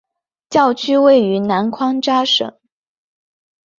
[0.49, 2.51] 教区位于南宽扎省。